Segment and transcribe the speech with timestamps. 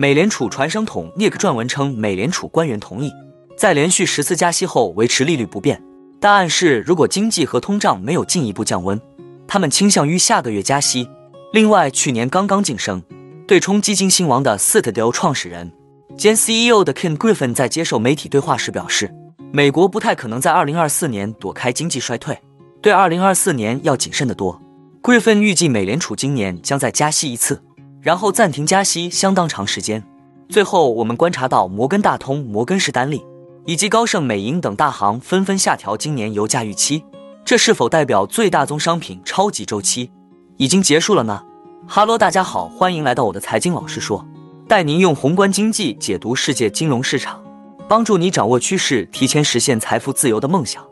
[0.00, 3.12] 美联储传声筒 Nick 撰文称，美联储官员同意
[3.54, 5.82] 在连续十次加息后维持利率不变，
[6.18, 8.98] 但暗示如果经济和通胀没有进一步降温，
[9.46, 11.06] 他们倾向于下个月加息。
[11.52, 13.02] 另外，去年刚刚晋升
[13.46, 15.70] 对冲基金新王的 Citadel 创始人
[16.16, 19.14] 兼 CEO 的 Ken Griffin 在接受媒体对话时表示，
[19.52, 22.38] 美国不太可能在2024年躲开经济衰退，
[22.80, 24.62] 对2024年要谨慎得多。
[25.02, 27.60] Griffin 预计美联储今年将再加息一次。
[28.00, 30.02] 然后暂停加息相当长时间。
[30.48, 33.24] 最后，我们观察到摩根大通、摩根士丹利
[33.66, 37.04] 以及高盛、美银等大行纷纷下调今年油价预期。
[37.44, 40.10] 这是否代表最大宗商品超级周期
[40.56, 41.42] 已经结束了呢？
[41.86, 44.24] 哈喽，大家好，欢迎来到我的财经老师说，
[44.68, 47.42] 带您用宏观经济解读世界金融市场，
[47.88, 50.84] 帮助你掌握趋势，提前实现财富自由的梦想。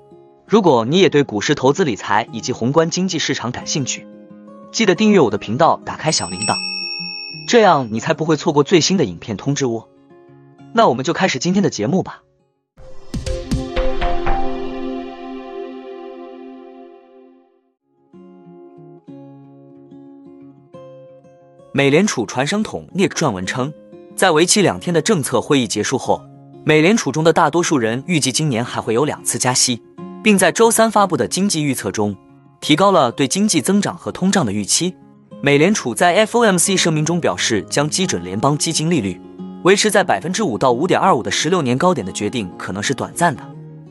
[0.47, 4.07] 如果你也对股市投资理财以及宏观经济市场感兴趣，
[4.73, 6.78] 记得订阅我的频道，打开小铃铛。
[7.49, 9.89] 这样你才不会错过最新的影片通知哦。
[10.75, 12.23] 那我们就开始今天的节目吧。
[21.73, 23.73] 美联储传声筒 Nick 撰文称，
[24.15, 26.21] 在为期两天的政策会议结束后，
[26.65, 29.83] 美联储中的大多数人预计今年还会有两次加息，
[30.23, 32.15] 并在周三发布的经济预测中
[32.61, 34.95] 提高了对经济增长和通胀的预期。
[35.41, 39.21] 美联储在 FOMC 声明中表示，将基准联邦基金利率
[39.63, 43.43] 维持在百分之五到五点二五的十六年高点的决定可能是短暂的。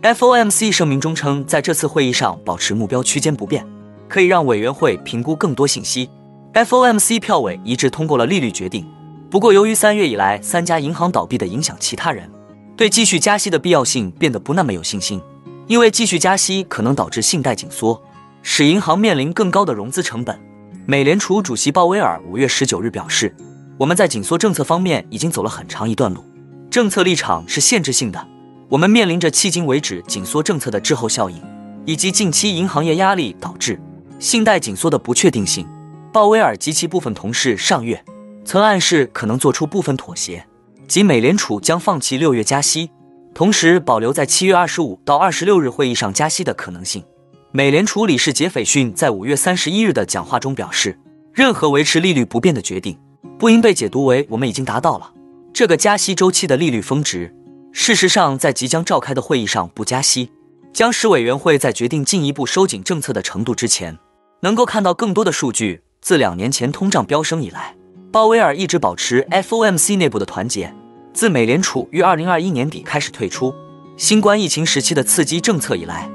[0.02, 3.66] FOMC 声明中称，在这次会议上保持目标区间不变，
[4.10, 6.10] 可以让委员会评估更多信息。
[6.54, 8.86] FOMC 票委一致通过了利率决定。
[9.30, 12.30] 不过，由于三月以来三家银行倒闭的影响，其他人
[12.76, 15.22] 对继续加息的必要性变得不那么有信心，
[15.68, 18.02] 因为继续加息可能导致信贷紧缩，
[18.42, 20.38] 使银行面临更高的融资成本。
[20.90, 23.36] 美联储主席鲍威尔五月十九日表示
[23.78, 26.24] ：“我们在紧缩政策方面已经走了很长一段路，
[26.70, 28.26] 政策立场是限制性的。
[28.70, 31.44] 我们面临着迄今为止紧缩政策的滞后效应，
[31.86, 33.78] 以及近期银行业压力导致
[34.18, 35.68] 信贷紧缩的不确定性。”
[36.14, 38.02] 鲍威尔及其部分同事上月
[38.46, 40.48] 曾暗示可能做出部分妥协，
[40.88, 42.90] 即美联储将放弃六月加息，
[43.34, 47.04] 同时保留在七月二十五到二十六日会议上加息的可能性。
[47.58, 50.96] 美联储理事杰斐逊在五月三十一日的讲话中表示，
[51.34, 52.96] 任何维持利率不变的决定
[53.40, 55.12] 不应被解读为我们已经达到了
[55.52, 57.34] 这个加息周期的利率峰值。
[57.72, 60.30] 事实上，在即将召开的会议上不加息，
[60.72, 63.98] 将使委员会在决定进一步收紧政策的程度之前，
[64.42, 65.82] 能够看到更多的数据。
[66.00, 67.76] 自两年前通胀飙升以来，
[68.12, 70.72] 鲍威尔一直保持 FOMC 内部的团结。
[71.12, 73.52] 自美联储于二零二一年底开始退出
[73.98, 76.08] 新冠疫情时期的刺激政策以来。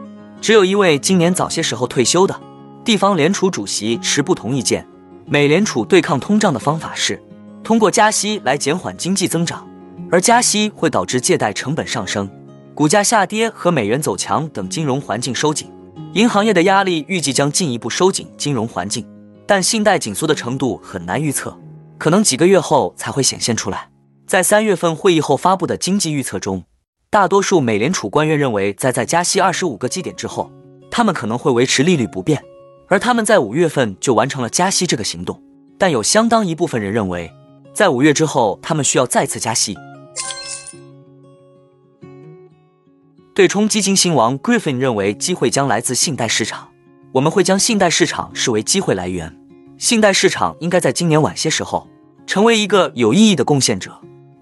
[0.42, 2.38] 只有一位今年早些时候退休的
[2.84, 4.84] 地方联储主席持不同意见。
[5.24, 7.22] 美联储对抗通胀的方法是
[7.62, 9.64] 通过加息来减缓经济增长，
[10.10, 12.28] 而加息会导致借贷成本上升、
[12.74, 15.70] 股价下跌和美元走强等金融环境收紧。
[16.14, 19.06] 银行业的压力预计将进一步收紧金融环境，
[19.46, 21.56] 但信贷紧缩的程度很难预测，
[21.98, 23.88] 可能几个月后才会显现出来。
[24.26, 26.64] 在三月份会议后发布的经济预测中。
[27.12, 30.50] 大多数美联储官员认为，在再加息二十五个基点之后，
[30.90, 32.42] 他们可能会维持利率不变，
[32.88, 35.38] 而他们在五月份就完成了加息这个行动。
[35.76, 37.30] 但有相当一部分人认为，
[37.74, 39.76] 在五月之后，他们需要再次加息。
[43.34, 46.70] 对冲基金新王 Griffin 认为，机会将来自信贷市场。
[47.12, 49.38] 我们会将信贷市场视为机会来源，
[49.76, 51.86] 信贷市场应该在今年晚些时候
[52.26, 54.00] 成为一个有意义的贡献者。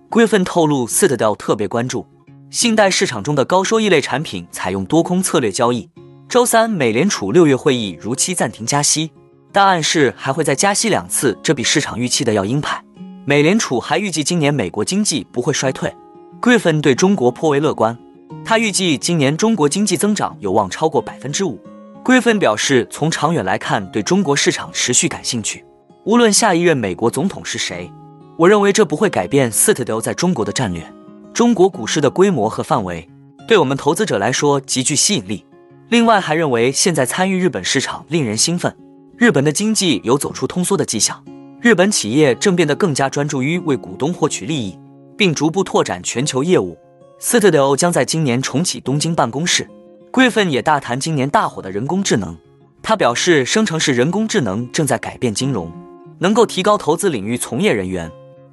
[0.08, 2.06] Griffin 透露，Citadel 特别关注。
[2.50, 5.88] 信贷市场中的高收益类产品采用多空策略交易。
[6.28, 9.12] 周三，美联储六月会议如期暂停加息，
[9.52, 12.82] 但暗示还会再加息两次，这比市场预期的要鹰派。
[13.24, 15.94] 美联储还预计今年美国经济不会衰退。
[16.42, 17.96] Griffin 对中国颇为乐观，
[18.44, 21.56] 他预计今年中国经济增长有望超过百分之五。
[22.04, 25.64] Griffin 表示，从长远来看，对中国市场持续感兴趣。
[26.04, 27.88] 无论下一任美国总统是谁，
[28.36, 30.84] 我认为这不会改变 Citadel 在中国的战略。
[31.32, 33.08] 中国股市的规模和范围
[33.46, 35.44] 对我们投资者来说极具吸引力。
[35.88, 38.76] 另外，还认为现在参与日本市场令人兴奋。
[39.16, 41.24] 日本的经济有走出通缩的迹象，
[41.60, 44.78] 日本企业正变得更加专注于为股东获取利益，
[45.16, 46.78] 并逐步拓展全球业务。
[47.20, 49.68] Citadel 将在今年重启东京办公室。
[50.12, 52.36] Griffin 也大谈今年大火的人工智能。
[52.82, 55.70] 他表示，生成式人工智能正在改变金融，
[56.18, 58.10] 能够提高投资领域从业人员。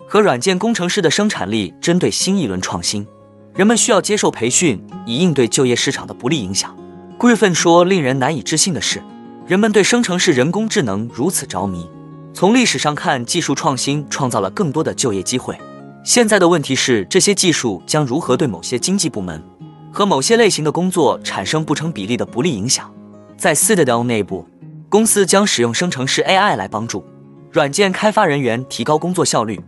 [0.08, 3.06] 和软件工程师的生产力针对新一轮创新，
[3.54, 6.74] 人们需要接受培训以应对就业市场的不利影响。
[7.20, 9.04] Griffin 说：“令人难以置信的是，
[9.46, 11.90] 人们对生成式人工智能如此着迷。
[12.34, 15.60] 从历史上看，技术创新创造了更多的就业机会。
[16.06, 19.44] 现在的问题是，这些技术将如何对某些经济部门
[19.92, 22.90] 和某些类型的工作产生不成比例的不利影响？
[23.36, 24.48] 在 Citadel 内部，
[24.88, 27.04] 公司将使用生成式 AI 来帮助
[27.52, 29.60] 软件开发人员提高工作效率。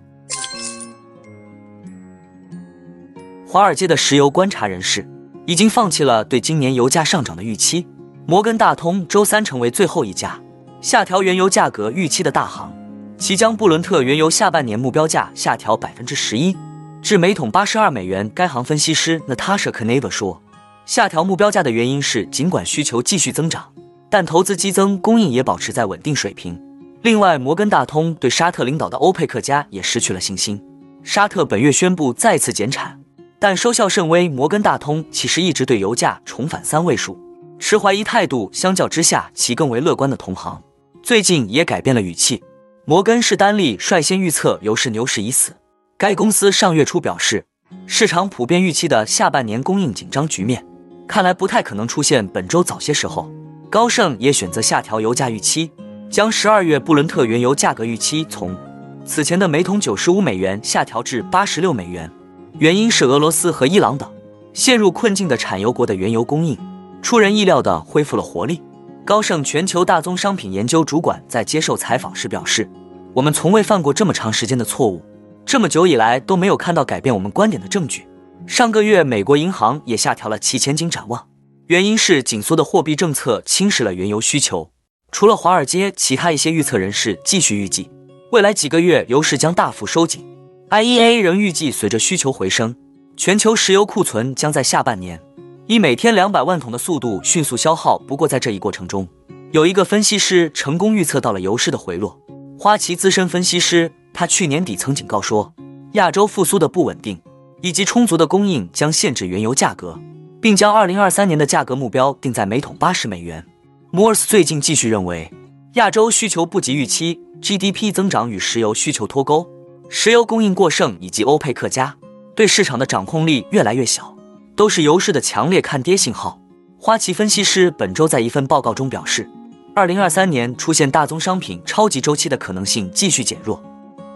[3.51, 5.09] 华尔街的石油观察人士
[5.47, 7.87] 已经放弃了对今年油价上涨的预期。
[8.27, 10.39] 摩根大通周三成为最后一家
[10.81, 12.71] 下调原油价格预期的大行。
[13.17, 16.55] 其将布伦特原油下半年目标价下调百分之十一，
[17.01, 18.29] 至每桶八十二美元。
[18.35, 20.39] 该行分析师 Natasha Kaneva 说，
[20.85, 23.73] 下调目标价的原因是，尽管需求继续增长，
[24.11, 26.61] 但投资激增，供应也保持在稳定水平。
[27.01, 30.61] 另外，摩根大通对沙特领导的欧佩克家也失去了信心。
[31.01, 32.98] 沙特本月宣布再次减产，
[33.39, 34.27] 但收效甚微。
[34.29, 37.17] 摩根大通其实一直对油价重返三位数
[37.57, 40.61] 持怀疑态度，相较之下，其更为乐观的同行
[41.01, 42.43] 最近也改变了语气。
[42.85, 45.53] 摩根士丹利率先预测油市牛市已死。
[45.97, 47.45] 该公司上月初表示，
[47.85, 50.65] 市场普遍预期的下半年供应紧张局面，
[51.07, 53.29] 看来不太可能出现本周早些时候。
[53.69, 55.71] 高盛也选择下调油价预期，
[56.09, 58.57] 将十二月布伦特原油价格预期从
[59.05, 62.11] 此前的每桶九十五美元下调至八十六美元。
[62.57, 64.11] 原因是俄罗斯和伊朗等
[64.53, 66.57] 陷入困境的产油国的原油供应
[67.01, 68.61] 出人意料的恢复了活力。
[69.05, 72.69] 高盛全球大宗商品研究主管在接受采访时表示
[73.15, 75.01] ：“我们从未犯过这么长时间的错误，
[75.45, 78.07] 这么久以来都没有看到改变我们观点的证据。”
[78.45, 81.27] 上个月，美国银行也下调了其前景展望，
[81.67, 84.71] 原因是紧缩的货币政策侵蚀了原油需求。
[85.11, 87.89] 除了华尔街，其他一些预测人士继续预计，
[88.31, 90.23] 未来几个月油市将大幅收紧。
[90.69, 92.75] IEA 仍预计，随着需求回升，
[93.17, 95.19] 全球石油库存将在下半年。
[95.65, 97.97] 以每天两百万桶的速度迅速消耗。
[97.97, 99.07] 不过，在这一过程中，
[99.51, 102.19] 有一个分析师成功预测到了油市的回落。
[102.59, 105.51] 花旗资深分析师，他去年底曾警告说，
[105.93, 107.19] 亚洲复苏的不稳定
[107.63, 109.99] 以及充足的供应将限制原油价格，
[110.39, 113.43] 并将二零二三年的价格目标定在每桶八十美元。
[113.89, 115.31] 摩尔斯最近继续认为，
[115.73, 119.49] 亚洲需求不及预期，GDP 增长与石油需求脱钩，
[119.89, 121.97] 石油供应过剩以及欧佩克加
[122.35, 124.15] 对市场的掌控力越来越小。
[124.55, 126.37] 都是油市的强烈看跌信号。
[126.77, 129.29] 花旗分析师本周在一份报告中表示，
[129.73, 133.63] 二零二三年出现大宗商品超级周期的可能性继续减弱。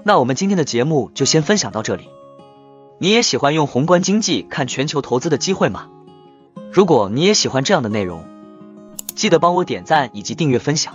[0.04, 2.10] 那我们今天的节目就先分享到这里。
[3.00, 5.88] 你也喜欢用宏观经济看全球投资的机会吗？
[6.74, 8.26] 如果你也喜欢这样的内容，
[9.16, 10.94] 记得帮我点赞以及订阅分享。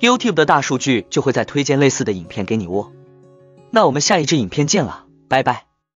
[0.00, 2.90] YouTube 的大数据就会再推荐类似的影片给你哦。
[3.76, 5.65] 那我们下一支影片见了，拜拜。